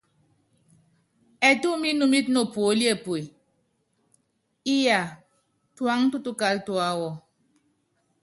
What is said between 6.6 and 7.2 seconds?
tuáwɔ!